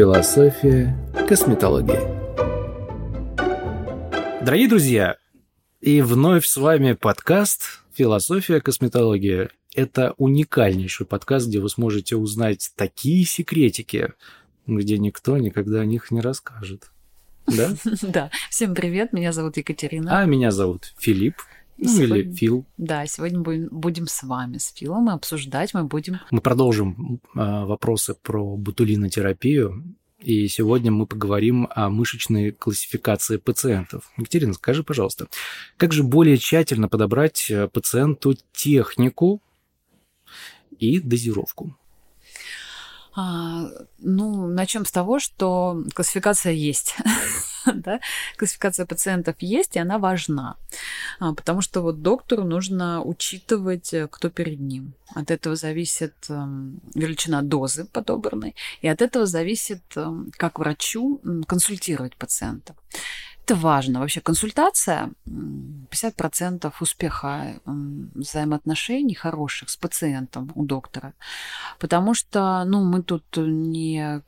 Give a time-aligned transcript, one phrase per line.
[0.00, 0.96] Философия
[1.28, 2.00] косметологии.
[4.42, 5.18] Дорогие друзья,
[5.82, 9.50] и вновь с вами подкаст «Философия косметологии».
[9.74, 14.14] Это уникальнейший подкаст, где вы сможете узнать такие секретики,
[14.66, 16.92] где никто никогда о них не расскажет.
[17.46, 17.68] Да?
[18.00, 18.30] Да.
[18.48, 20.18] Всем привет, меня зовут Екатерина.
[20.18, 21.34] А меня зовут Филипп.
[21.80, 22.66] Ну, сегодня, или Фил.
[22.76, 26.20] Да, сегодня будем, будем с вами, с Филом, и обсуждать мы будем...
[26.30, 34.12] Мы продолжим э, вопросы про ботулинотерапию, и сегодня мы поговорим о мышечной классификации пациентов.
[34.18, 35.28] Екатерина, скажи, пожалуйста,
[35.78, 39.40] как же более тщательно подобрать э, пациенту технику
[40.78, 41.74] и дозировку?
[43.14, 43.68] А,
[43.98, 46.96] ну, начнем с того, что классификация есть.
[47.74, 48.00] да?
[48.36, 50.56] Классификация пациентов есть, и она важна.
[51.18, 54.94] А, потому что вот доктору нужно учитывать, э, кто перед ним.
[55.14, 62.16] От этого зависит эм, величина дозы подобранной, и от этого зависит, эм, как врачу консультировать
[62.16, 62.74] пациента
[63.50, 63.98] это важно.
[63.98, 67.60] Вообще консультация 50% успеха
[68.14, 71.14] взаимоотношений хороших с пациентом у доктора.
[71.80, 74.22] Потому что ну, мы тут не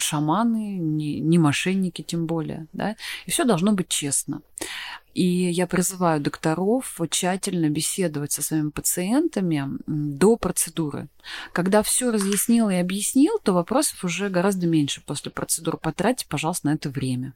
[0.00, 2.66] шаманы, не, не мошенники тем более.
[2.72, 2.96] Да?
[3.26, 4.40] И все должно быть честно.
[5.12, 11.08] И я призываю докторов тщательно беседовать со своими пациентами до процедуры.
[11.52, 15.76] Когда все разъяснил и объяснил, то вопросов уже гораздо меньше после процедуры.
[15.76, 17.34] Потратьте, пожалуйста, на это время.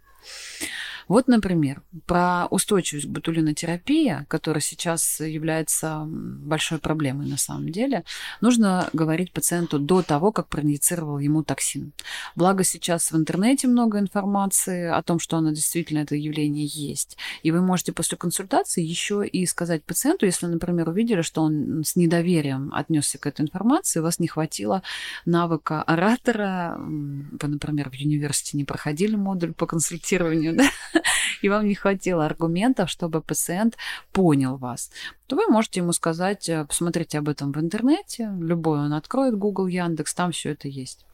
[1.09, 8.05] Вот, например, про устойчивость к ботулинотерапии, которая сейчас является большой проблемой на самом деле,
[8.41, 11.93] нужно говорить пациенту до того, как проинъецировал ему токсин.
[12.35, 17.17] Благо сейчас в интернете много информации о том, что оно действительно это явление есть.
[17.43, 21.97] И вы можете после консультации еще и сказать пациенту, если, например, увидели, что он с
[21.97, 24.83] недоверием отнесся к этой информации, у вас не хватило
[25.25, 30.65] навыка оратора, вы, например, в университете не проходили модуль по консультированию, да?
[31.43, 33.77] и вам не хватило аргументов, чтобы пациент
[34.13, 34.91] понял вас,
[35.27, 39.67] то вы можете ему сказать, э, посмотрите об этом в интернете, любой он откроет Google,
[39.67, 41.07] Яндекс, там все это есть.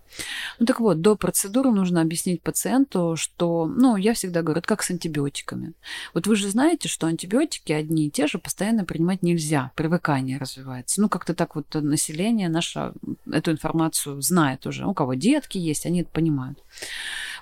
[0.58, 4.82] Ну так вот, до процедуры нужно объяснить пациенту, что, ну, я всегда говорю, это как
[4.82, 5.72] с антибиотиками.
[6.14, 11.00] Вот вы же знаете, что антибиотики одни и те же постоянно принимать нельзя, привыкание развивается.
[11.00, 12.92] Ну, как-то так вот население наше
[13.30, 14.86] эту информацию знает уже.
[14.86, 16.62] У кого детки есть, они это понимают.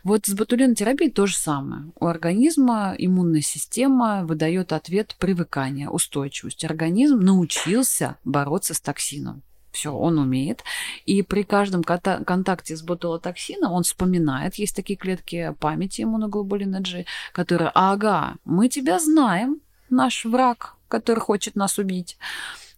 [0.02, 1.90] Вот с ботулинотерапией то же самое.
[1.98, 6.64] У организма иммунная система выдает ответ привыкания, устойчивость.
[6.64, 9.42] Организм научился бороться с токсином.
[9.72, 10.64] Все, он умеет.
[11.06, 17.70] И при каждом контакте с ботулотоксином он вспоминает, есть такие клетки памяти иммуноглобулина G, которые,
[17.74, 22.16] ага, мы тебя знаем, наш враг, который хочет нас убить.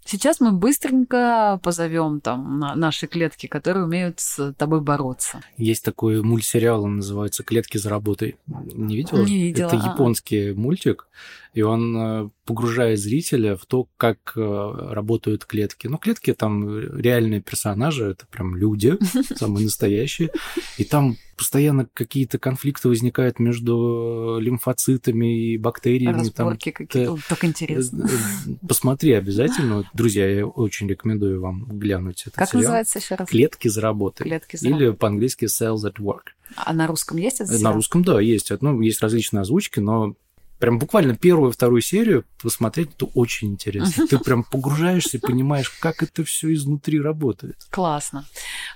[0.04, 5.42] Сейчас мы быстренько позовем там наши клетки, которые умеют с тобой бороться.
[5.56, 8.36] Есть такой мультсериал, он называется «Клетки за работой».
[8.46, 9.22] Не видела?
[9.22, 9.68] Не видела.
[9.68, 11.06] Это японский мультик
[11.52, 15.86] и он э, погружает зрителя в то, как э, работают клетки.
[15.86, 18.98] Ну, клетки там реальные персонажи, это прям люди,
[19.36, 20.30] самые настоящие,
[20.78, 26.18] и там постоянно какие-то конфликты возникают между лимфоцитами и бактериями.
[26.18, 28.08] Разборки какие-то, так интересно.
[28.08, 29.84] Э, посмотри обязательно.
[29.92, 32.62] Друзья, я очень рекомендую вам глянуть этот Как сериал.
[32.62, 33.28] называется еще раз?
[33.28, 34.24] «Клетки за работой».
[34.24, 36.32] Клетки за Или по-английски «cells at work».
[36.56, 38.50] А на русском есть это На русском, да, есть.
[38.60, 40.14] Ну, есть различные озвучки, но
[40.62, 44.06] прям буквально первую вторую серию посмотреть, это очень интересно.
[44.06, 47.56] Ты прям погружаешься и понимаешь, как это все изнутри работает.
[47.70, 48.26] Классно.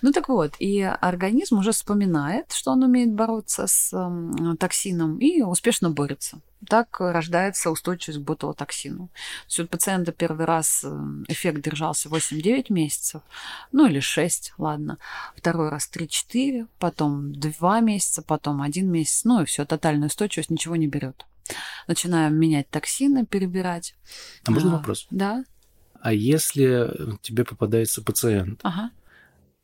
[0.02, 5.42] Ну так вот, и организм уже вспоминает, что он умеет бороться с э, токсином и
[5.42, 6.41] успешно борется.
[6.69, 9.06] Так рождается устойчивость к ботулотоксину.
[9.06, 10.84] То есть у пациента первый раз
[11.28, 13.22] эффект держался 8-9 месяцев,
[13.70, 14.98] ну или 6, ладно.
[15.36, 20.75] Второй раз 3-4, потом 2 месяца, потом 1 месяц, ну и все, тотальная устойчивость ничего
[20.75, 21.26] не берет
[21.86, 23.94] начинаем менять токсины, перебирать.
[24.44, 25.06] А можно а, вопрос?
[25.10, 25.44] Да.
[26.00, 28.90] А если тебе попадается пациент, ага.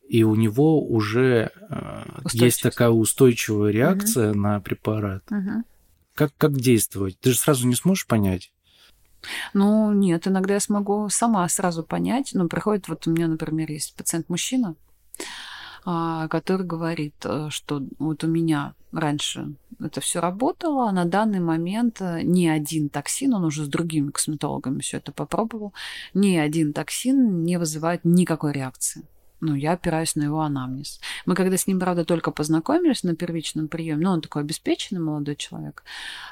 [0.08, 4.38] и у него уже э, есть такая устойчивая реакция угу.
[4.40, 5.64] на препарат, угу.
[6.14, 7.18] как, как действовать?
[7.20, 8.52] Ты же сразу не сможешь понять.
[9.54, 12.30] Ну, нет, иногда я смогу сама сразу понять.
[12.34, 14.74] Ну, приходит, вот у меня, например, есть пациент-мужчина,
[15.84, 22.00] который говорит, э, что вот у меня раньше это все работало, а на данный момент
[22.00, 25.72] э, ни один токсин, он уже с другими косметологами все это попробовал,
[26.14, 29.02] ни один токсин не вызывает никакой реакции.
[29.42, 31.00] Ну, я опираюсь на его анамнез.
[31.26, 35.34] Мы когда с ним, правда, только познакомились на первичном приеме, ну, он такой обеспеченный молодой
[35.34, 35.82] человек,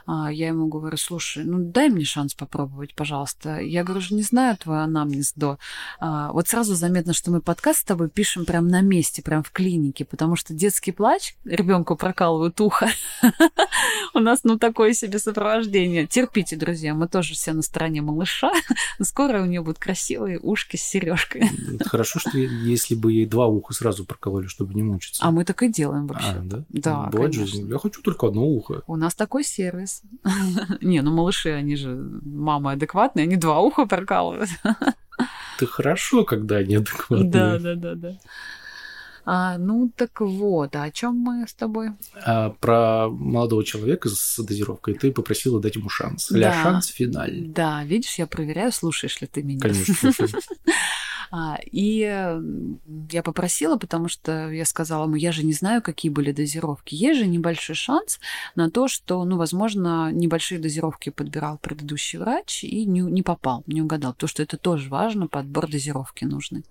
[0.07, 3.59] а, я ему говорю, слушай, ну, дай мне шанс попробовать, пожалуйста.
[3.59, 5.59] Я говорю, же не знаю твой анамнез до.
[5.99, 9.51] А, вот сразу заметно, что мы подкаст с тобой пишем прям на месте, прям в
[9.51, 12.89] клинике, потому что детский плач, ребенку прокалывают ухо,
[14.15, 16.06] у нас, ну, такое себе сопровождение.
[16.06, 18.53] Терпите, друзья, мы тоже все на стороне малыша,
[19.03, 21.51] скоро у нее будут красивые ушки с сережкой.
[21.85, 25.25] Хорошо, что если бы ей два уха сразу проковали, чтобы не мучиться.
[25.25, 26.29] А мы так и делаем вообще.
[26.29, 26.64] А, да?
[26.69, 27.67] Да, Бывает конечно.
[27.67, 28.82] Я хочу только одно ухо.
[28.87, 30.02] У нас такой сервис.
[30.81, 34.50] Не, ну малыши, они же мамы адекватные, они два уха прокалывают.
[35.58, 37.31] Ты хорошо, когда неадекватные.
[37.31, 38.12] Да, да, да, да.
[39.26, 41.91] А, ну так вот, а о чем мы с тобой?
[42.25, 46.31] А про молодого человека с дозировкой ты попросила дать ему шанс.
[46.31, 46.62] Ля Да.
[46.62, 47.46] шанс финаль.
[47.49, 49.61] Да, видишь, я проверяю, слушаешь ли ты меня.
[49.61, 50.11] Конечно.
[51.31, 51.99] А, и
[53.11, 56.94] я попросила, потому что я сказала ему, я же не знаю, какие были дозировки.
[56.94, 58.19] Есть же небольшой шанс
[58.56, 63.82] на то, что, ну, возможно, небольшие дозировки подбирал предыдущий врач и не, не попал, не
[63.82, 66.65] угадал, потому что это тоже важно, подбор дозировки нужный.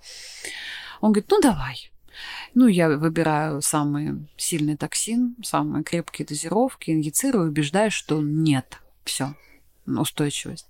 [1.00, 1.92] Он говорит, ну, давай.
[2.54, 9.36] Ну, я выбираю самый сильный токсин, самые крепкие дозировки, инъецирую, убеждаюсь, что нет, все,
[9.98, 10.68] устойчивость.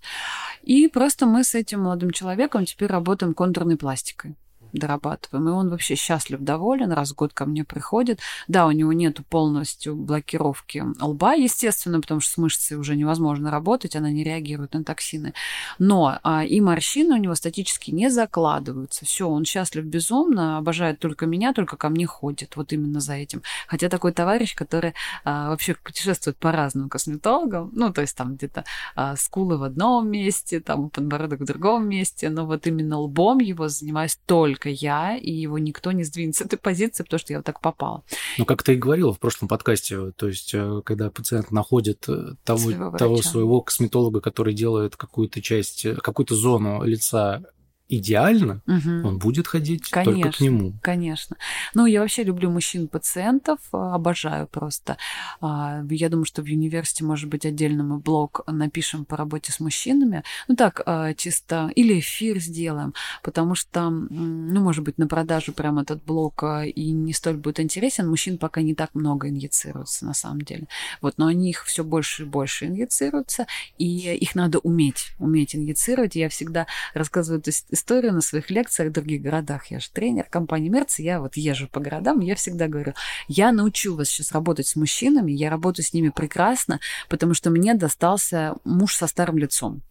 [0.62, 4.38] И просто мы с этим молодым человеком теперь работаем контурной пластикой
[4.74, 5.50] дорабатываем.
[5.50, 8.20] И он вообще счастлив, доволен, раз в год ко мне приходит.
[8.48, 13.96] Да, у него нету полностью блокировки лба, естественно, потому что с мышцей уже невозможно работать,
[13.96, 15.34] она не реагирует на токсины.
[15.78, 19.06] Но а, и морщины у него статически не закладываются.
[19.06, 22.56] Все, он счастлив безумно, обожает только меня, только ко мне ходит.
[22.56, 23.42] Вот именно за этим.
[23.68, 24.94] Хотя такой товарищ, который
[25.24, 28.66] а, вообще путешествует по разным косметологам, ну, то есть там где-то
[28.96, 33.70] а, скулы в одном месте, там подбородок в другом месте, но вот именно лбом его
[33.70, 37.46] занимаюсь только я, и его никто не сдвинет с этой позиции, потому что я вот
[37.46, 38.04] так попала.
[38.38, 42.34] Ну, как ты и говорила в прошлом подкасте, то есть, э, когда пациент находит э,
[42.44, 43.30] того, Своего того врача.
[43.30, 47.44] своего косметолога, который делает какую-то часть, э, какую-то зону лица
[47.90, 49.06] идеально, Мгм.
[49.06, 50.44] он будет ходить только к Конечно.
[50.44, 50.74] нему.
[50.82, 51.36] Конечно.
[51.74, 54.98] Ну, я вообще люблю мужчин-пациентов, а, обожаю просто.
[55.42, 59.60] А, Я думаю, что в университете, может быть, отдельно мы блог напишем по работе с
[59.60, 60.24] мужчинами.
[60.48, 62.94] Ну, так, а, чисто, или эфир сделаем,
[63.24, 68.08] потому что, ну, может быть, на продажу прям этот блог и не столь будет интересен.
[68.10, 70.68] Мужчин пока не так много инъецируется, на самом деле.
[71.02, 73.48] Вот, но они их все больше и больше инъецируются,
[73.78, 76.16] и их надо уметь, уметь инъецировать.
[76.16, 79.68] Я всегда рассказываю эту историю на своих лекциях в других городах.
[79.68, 82.94] Я же тренер компании Мерц, я вот езжу по городам, я всегда говорю,
[83.28, 87.74] я научу вас сейчас работать с мужчинами, я работаю с ними прекрасно, потому что мне
[87.74, 89.82] достался муж со старым лицом.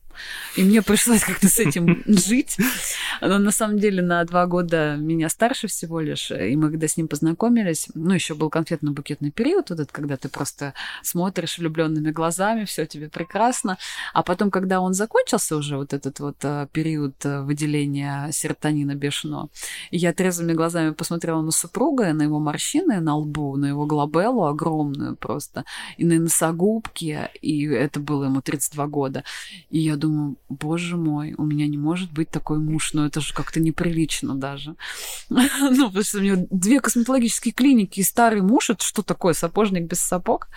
[0.56, 2.56] И мне пришлось как-то с этим жить.
[3.20, 6.30] Но на самом деле на два года меня старше всего лишь.
[6.30, 10.28] И мы когда с ним познакомились, ну, еще был конфетно-букетный период, вот этот, когда ты
[10.28, 13.78] просто смотришь влюбленными глазами, все тебе прекрасно.
[14.12, 19.48] А потом, когда он закончился уже, вот этот вот э, период э, выделения серотонина бешеного,
[19.90, 24.46] и я трезвыми глазами посмотрела на супруга, на его морщины на лбу, на его глобеллу
[24.46, 25.64] огромную просто,
[25.96, 29.24] и на носогубки, и это было ему 32 года.
[29.70, 30.07] И я думаю,
[30.48, 34.76] боже мой, у меня не может быть такой муж, но это же как-то неприлично даже.
[35.30, 39.84] Ну, потому что у него две косметологические клиники и старый муж, это что такое, сапожник
[39.84, 40.48] без сапог?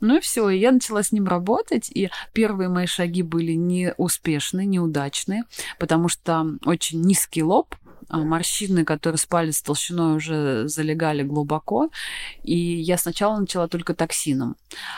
[0.00, 4.66] Ну и все, и я начала с ним работать, и первые мои шаги были неуспешные,
[4.66, 5.44] неудачные,
[5.78, 7.74] потому что очень низкий лоб,
[8.08, 11.90] а морщины, которые с палец толщиной уже залегали глубоко,
[12.42, 14.56] и я сначала начала только токсином.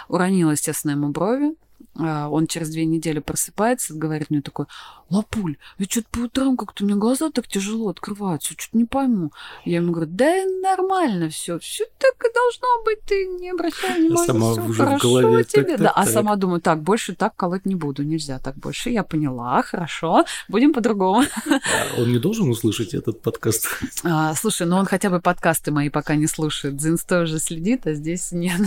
[0.08, 1.56] Уронила, естественно, ему брови,
[1.96, 4.66] он через две недели просыпается, говорит мне такой,
[5.10, 9.32] Лапуль, я что-то по утрам как-то у меня глаза так тяжело открываются, что-то не пойму.
[9.64, 14.26] Я ему говорю, да нормально все, все так и должно быть, ты не обращай внимания,
[14.26, 15.64] сама всё уже в хорошо голове, тебе.
[15.64, 16.14] так, да, так, а так.
[16.14, 18.90] сама думаю, так, больше так колоть не буду, нельзя так больше.
[18.90, 21.24] Я поняла, хорошо, будем по-другому.
[21.46, 23.66] А Он не должен услышать этот подкаст.
[24.02, 26.80] А, слушай, ну он хотя бы подкасты мои пока не слушает.
[26.80, 28.60] За инстой уже следит, а здесь нет.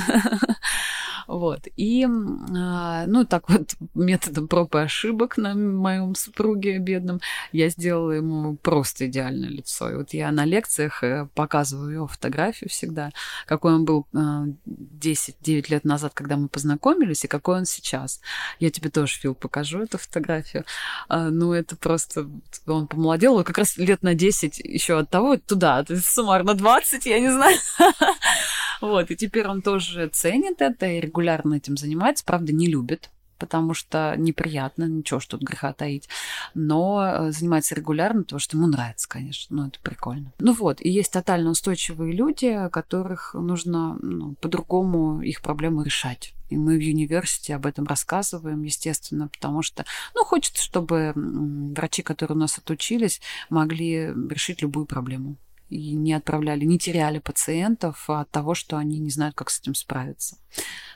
[1.27, 1.68] Вот.
[1.75, 8.12] И, а, ну, так вот, методом проб и ошибок на моем супруге бедном, я сделала
[8.12, 9.89] ему просто идеальное лицо.
[9.89, 13.12] И вот я на лекциях э, показываю его фотографию всегда,
[13.46, 18.22] какой он был а, 10-9 лет назад, когда мы познакомились, и какой он сейчас.
[18.60, 20.65] Я тебе тоже, Фил, покажу эту фотографию.
[21.08, 22.30] А, Ну, это просто...
[22.65, 27.06] Он помолодел, как раз лет на 10 еще от того туда, то есть суммарно 20,
[27.06, 27.58] я не знаю.
[28.84, 33.10] Вот, и теперь он тоже ценит это и регулярно этим занимается, правда, не любит.
[33.40, 36.10] потому что неприятно, ничего, что тут греха таить.
[36.54, 39.56] Но э, занимается регулярно, потому что ему нравится, конечно.
[39.56, 40.34] Ну, это прикольно.
[40.40, 46.34] Ну вот, и есть тотально устойчивые люди, которых нужно ну, по-другому их проблемы решать.
[46.50, 52.36] И мы в университете об этом рассказываем, естественно, потому что, ну, хочется, чтобы врачи, которые
[52.36, 55.38] у нас отучились, могли решить любую проблему
[55.70, 59.75] и не отправляли, не теряли пациентов от того, что они не знают, как с этим
[59.75, 60.38] справиться.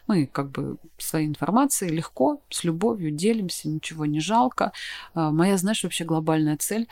[0.08, 4.72] Мы как бы своей информацией легко, с любовью делимся, ничего не жалко.
[5.14, 6.88] А, моя, знаешь, вообще глобальная цель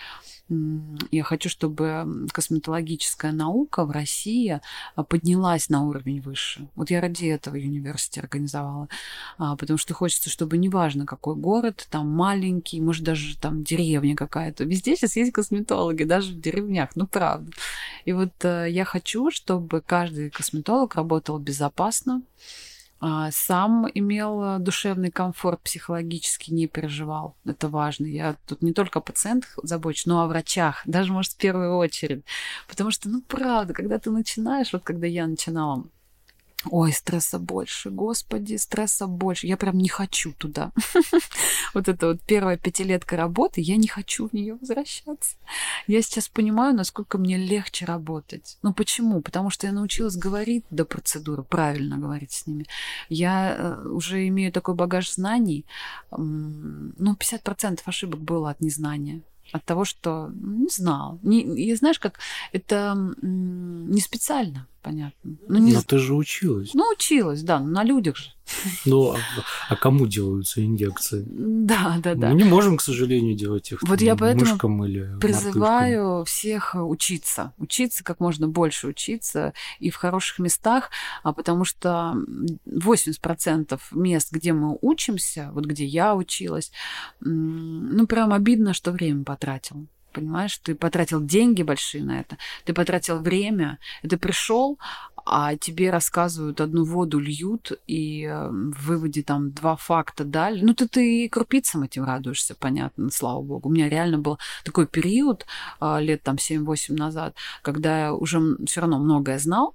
[1.12, 4.62] я хочу, чтобы косметологическая наука в России
[4.96, 6.68] а, поднялась на уровень выше.
[6.76, 8.88] Вот я ради этого университет организовала.
[9.40, 14.66] А, потому что хочется, чтобы неважно, какой город, там маленький, может, даже там деревня какая-то.
[14.66, 17.52] Везде сейчас есть косметологи, даже в деревнях, ну правда.
[18.06, 22.22] И вот э, я хочу, чтобы каждый косметолог работал безопасно,
[23.32, 27.36] сам имел душевный комфорт, психологически не переживал.
[27.46, 28.06] Это важно.
[28.06, 32.24] Я тут не только о пациентах забочусь, но о врачах, даже, может, в первую очередь.
[32.68, 35.86] Потому что, ну, правда, когда ты начинаешь, вот когда я начинала
[36.72, 39.48] Ой, стресса больше, господи, стресса больше.
[39.48, 40.72] Я прям не хочу туда.
[41.74, 45.36] Вот это вот первая пятилетка работы, я не хочу в нее возвращаться.
[45.88, 48.58] Я сейчас понимаю, насколько мне легче работать.
[48.62, 49.22] Ну почему?
[49.22, 52.66] Потому что я научилась говорить до процедуры, правильно говорить с ними.
[53.10, 55.66] Я э, уже имею такой багаж знаний.
[56.12, 61.20] Ну, 50% ошибок было от незнания от того, что ну, не знал.
[61.24, 62.20] Не, и знаешь, как
[62.52, 65.38] это не специально понятно.
[65.48, 65.74] Ну, не...
[65.74, 66.74] Но ты же училась.
[66.76, 68.30] Ну, училась, да, на людях же.
[68.86, 69.18] Ну, а,
[69.70, 71.26] а кому делаются инъекции?
[71.28, 72.30] Да, да, да.
[72.30, 76.26] Мы не можем, к сожалению, делать их вот я поэтому мышкам или призываю мартышкам.
[76.26, 77.54] всех учиться.
[77.58, 80.92] Учиться как можно больше учиться и в хороших местах,
[81.24, 82.16] а потому что
[82.68, 86.72] 80% мест, где мы учимся, вот где я училась,
[87.22, 90.58] ну, прям обидно, что время потратил понимаешь?
[90.58, 94.80] Ты потратил деньги большие на это, ты потратил время, и ты пришел,
[95.26, 100.62] а тебе рассказывают, одну воду льют, и в выводе там два факта дали.
[100.64, 103.70] Ну, ты, ты крупицам этим радуешься, понятно, слава богу.
[103.70, 105.46] У меня реально был такой период,
[105.80, 109.74] а, лет там 7-8 назад, когда я уже все равно многое знал,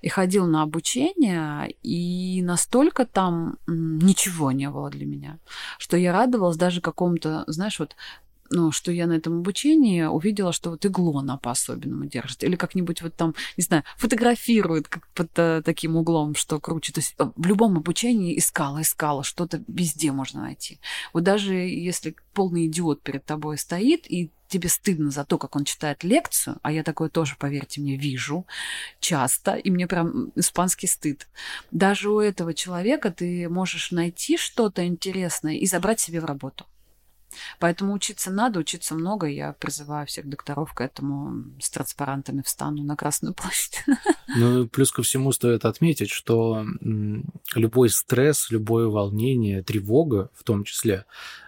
[0.00, 5.38] и ходил на обучение, и настолько там ничего не было для меня,
[5.78, 7.94] что я радовалась даже какому-то, знаешь, вот
[8.50, 12.44] ну, что я на этом обучении увидела, что вот иглу она по-особенному держит.
[12.44, 16.92] Или как-нибудь вот там, не знаю, фотографирует как под э, таким углом, что круче.
[16.92, 20.80] То есть э, в любом обучении искала, искала, что-то везде можно найти.
[21.12, 25.64] Вот даже если полный идиот перед тобой стоит, и тебе стыдно за то, как он
[25.64, 28.46] читает лекцию, а я такое тоже, поверьте мне, вижу
[28.98, 31.28] часто, и мне прям испанский стыд.
[31.70, 36.66] Даже у этого человека ты можешь найти что-то интересное и забрать себе в работу.
[37.58, 39.26] Поэтому учиться надо, учиться много.
[39.26, 41.44] Я призываю всех докторов к этому.
[41.60, 43.84] С транспарантами встану на Красную площадь.
[44.36, 46.64] Ну, плюс ко всему стоит отметить, что
[47.54, 51.06] любой стресс, любое волнение, тревога в том числе,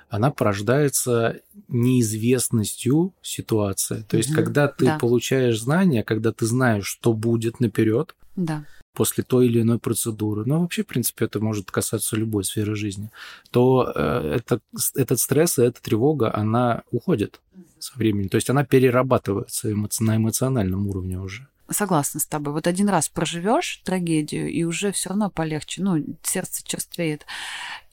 [0.08, 4.02] она порождается неизвестностью ситуации.
[4.08, 4.98] То есть, когда ты да.
[4.98, 10.60] получаешь знания, когда ты знаешь, что будет наперед, да после той или иной процедуры, но
[10.60, 13.10] вообще, в принципе, это может касаться любой сферы жизни,
[13.50, 14.60] то э, это,
[14.94, 17.40] этот стресс и эта тревога, она уходит
[17.78, 18.28] со временем.
[18.28, 21.46] То есть она перерабатывается эмоци- на эмоциональном уровне уже.
[21.70, 22.52] Согласна с тобой.
[22.52, 25.82] Вот один раз проживешь трагедию, и уже все равно полегче.
[25.82, 27.26] Ну, сердце черствеет.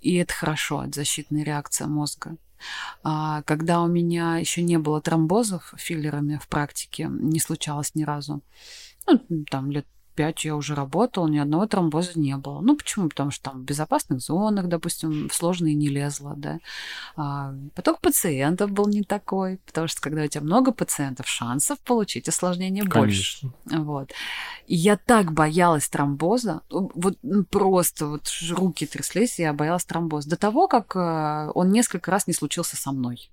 [0.02, 2.38] И это хорошо, это защитная реакция мозга.
[3.04, 8.42] А, когда у меня еще не было тромбозов филлерами в практике, не случалось ни разу.
[9.06, 9.86] Ну, там лет
[10.18, 12.60] пять я уже работала, ни одного тромбоза не было.
[12.60, 13.08] Ну, почему?
[13.08, 16.60] Потому что там в безопасных зонах, допустим, в сложные не лезла, да.
[17.16, 22.28] А, поток пациентов был не такой, потому что когда у тебя много пациентов, шансов получить
[22.28, 23.50] осложнение Конечно.
[23.50, 23.84] больше.
[23.84, 24.12] Вот.
[24.66, 27.18] И я так боялась тромбоза, вот
[27.52, 30.32] просто вот руки тряслись, я боялась тромбоза.
[30.32, 33.30] До того, как э, он несколько раз не случился со мной.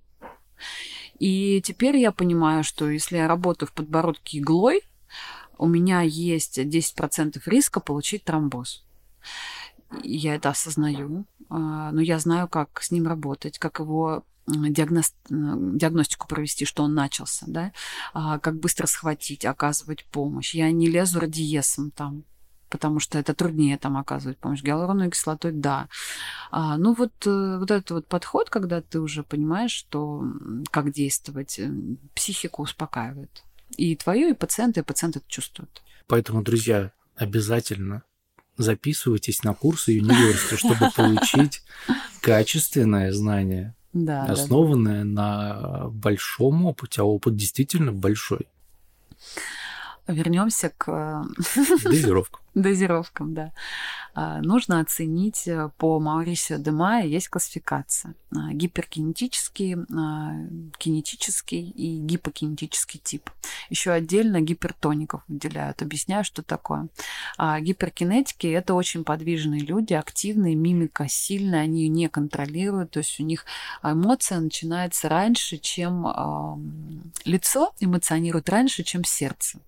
[1.19, 4.83] И теперь я понимаю, что если я работаю в подбородке иглой,
[5.58, 8.84] у меня есть 10% риска получить тромбоз.
[10.02, 15.14] Я это осознаю, а, но я знаю, как с ним работать, как его диагност...
[15.28, 17.73] диагностику провести, что он начался, да,
[18.12, 20.54] а, как быстро схватить, оказывать помощь.
[20.54, 22.25] Я не лезу радиесом там,
[22.68, 24.62] потому что это труднее там оказывать помощь.
[24.62, 25.88] Гиалуроновой кислотой, да.
[26.50, 30.25] А, ну вот, э, вот этот вот подход, когда ты уже понимаешь, что
[30.70, 31.70] как действовать, э,
[32.14, 33.44] психику успокаивает.
[33.76, 35.83] И твою, и пациенты, и пациенты это чувствуют.
[36.06, 38.02] Поэтому, друзья, обязательно
[38.56, 41.62] записывайтесь на курсы университета, чтобы получить
[42.21, 48.47] качественное знание, Да, да, основанное на большом опыте, а опыт действительно большой.
[50.06, 51.25] Вернемся к
[51.84, 52.40] Дозировка.
[52.54, 53.52] дозировкам, да.
[54.14, 58.14] А, Нужно оценить э, по Маурисио де Майо есть классификация.
[58.30, 60.34] А, Гиперкинетический, а,
[60.78, 63.30] кинетический и гипокинетический тип.
[63.70, 65.82] Еще отдельно гипертоников выделяют.
[65.82, 66.88] Объясняю, что такое.
[67.38, 73.18] А Гиперкинетики– это очень подвижные люди, активные, мимика сильная, они ее не контролируют, то есть
[73.20, 73.44] у них
[73.82, 76.06] эмоция начинается раньше, чем
[77.25, 79.58] лицо эмоционирует раньше, чем сердце.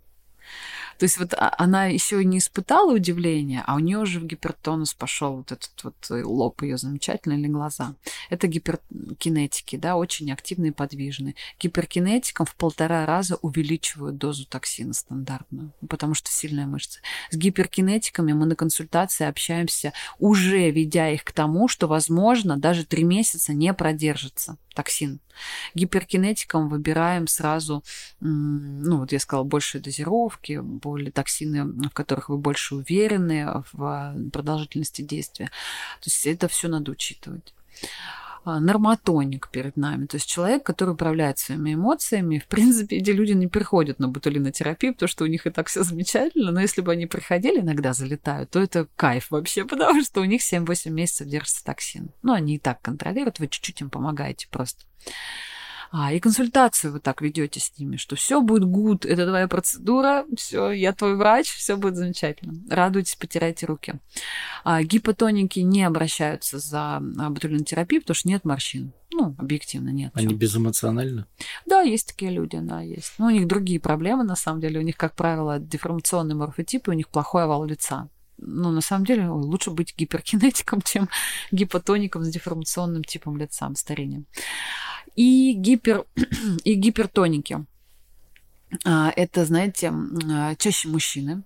[0.99, 4.95] То есть вот а- она еще не испытала удивления, а у нее уже в гипертонус
[4.95, 7.95] пошел вот этот вот э, лоб ее замечательный или глаза.
[8.31, 11.35] Это гиперкинетики, да, очень активные и подвижные.
[11.61, 17.01] Гиперкинетикам в полтора раза увеличивают дозу токсина стандартную, потому что сильная мышца.
[17.31, 23.05] С гиперкинетиками мы на консультации общаемся, уже ведя их к тому, что, возможно, даже три
[23.05, 25.19] месяца не продержится токсин.
[25.75, 27.83] Гиперкинетикам выбираем сразу,
[28.21, 35.03] ну вот я сказала, большие дозировки, более токсины, в которых вы больше уверены в продолжительности
[35.03, 35.47] действия.
[35.47, 37.55] То есть это все надо учитывать.
[38.47, 42.39] А, Нормотоник перед нами, то есть человек, который управляет своими эмоциями.
[42.39, 45.83] В принципе, эти люди не приходят на ботулинотерапию, потому что у них и так все
[45.83, 50.25] замечательно, но если бы они приходили, иногда залетают, то это кайф вообще, потому что у
[50.25, 52.11] них 7-8 месяцев держится токсин.
[52.23, 54.85] Ну, они и так контролируют, вы чуть-чуть им помогаете просто.
[55.91, 60.25] А, и консультацию вы так ведете с ними, что все будет good, это твоя процедура,
[60.37, 62.55] все, я твой врач, все будет замечательно.
[62.69, 63.95] Радуйтесь, потеряйте руки.
[64.65, 68.93] А, гипотоники не обращаются за а, ботулинотерапией, потому что нет морщин.
[69.13, 70.13] Ну, объективно нет.
[70.15, 70.37] Они Чё.
[70.37, 71.27] безэмоциональны?
[71.65, 73.15] Да, есть такие люди, да, есть.
[73.19, 74.81] Но у них другие проблемы, на самом деле.
[74.81, 78.09] У них, как правило, деформационный морфотип, и у них плохой овал лица.
[78.39, 81.09] Ну, на самом деле, лучше быть гиперкинетиком, чем
[81.51, 84.27] гипотоником с деформационным типом лица, старением.
[85.17, 86.05] И, гипер,
[86.65, 87.65] и гипертоники.
[88.85, 89.93] А, Это, знаете,
[90.31, 91.43] а, чаще мужчины.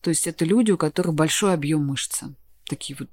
[0.00, 2.34] То есть это люди, у которых большой объем мышцы.
[2.66, 3.08] Такие вот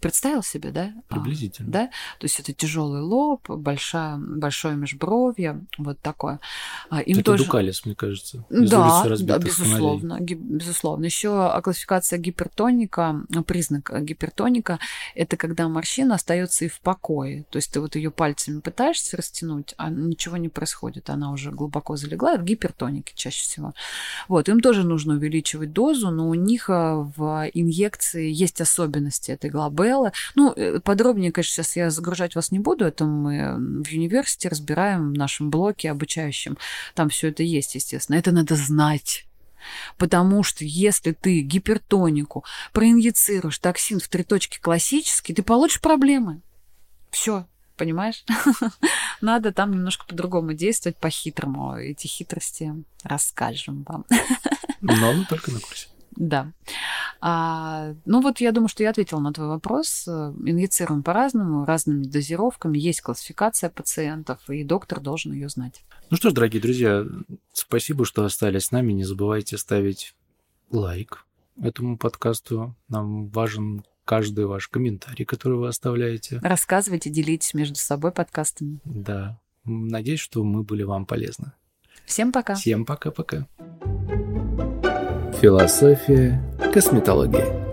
[0.00, 0.92] представил себе, да?
[1.08, 1.70] А, Приблизительно.
[1.70, 1.86] да?
[2.18, 6.40] То есть это тяжелый лоб, большая, большое межбровье, вот такое.
[6.88, 7.44] А, Им Это тоже...
[7.44, 8.44] Дукалис, мне кажется.
[8.50, 11.04] из Да, да, безусловно, ги- безусловно.
[11.04, 14.78] Еще классификация гипертоника, э, признак гипертоника,
[15.14, 17.44] это когда морщина остается и в покое.
[17.50, 21.96] То есть ты вот ее пальцами пытаешься растянуть, а ничего не происходит, она уже глубоко
[21.96, 22.34] залегла.
[22.34, 23.74] Это гипертоники чаще всего.
[24.28, 26.72] Вот, им тоже нужно увеличивать дозу, но у них э,
[27.16, 29.50] в инъекции есть особенности этой
[29.80, 30.12] глобеллы.
[30.34, 35.12] Ну, э, подробнее, конечно, сейчас я загружать вас не буду, это мы в университете разбираем
[35.12, 36.58] в нашем блоке обучающем.
[36.94, 38.16] Там все это есть, естественно.
[38.16, 39.26] Это надо знать.
[39.98, 46.40] Потому что если ты гипертонику проинъецируешь токсин в три точки классический, ты получишь проблемы.
[47.10, 48.24] Все, понимаешь?
[49.20, 51.76] Надо там немножко по-другому действовать, по-хитрому.
[51.76, 54.06] Эти хитрости расскажем вам.
[54.80, 55.88] Но только на курсе.
[56.12, 56.52] Да.
[57.20, 60.08] А, ну вот я думаю, что я ответила на твой вопрос.
[60.08, 62.78] Э, Инъецируем по-разному, разными дозировками.
[62.78, 65.82] Есть классификация пациентов, и доктор должен ее знать.
[66.10, 67.04] Ну что ж, дорогие друзья,
[67.52, 68.92] спасибо, что остались с нами.
[68.92, 70.14] Не забывайте ставить
[70.70, 71.26] лайк
[71.60, 72.74] этому подкасту.
[72.88, 76.40] Нам важен каждый ваш комментарий, который вы оставляете.
[76.42, 78.80] Рассказывайте, делитесь между собой подкастами.
[78.84, 79.38] Да.
[79.64, 81.52] Надеюсь, что мы были вам полезны.
[82.06, 82.54] Всем пока.
[82.54, 83.46] Всем пока-пока.
[85.40, 86.38] Философия
[86.70, 87.69] косметологии.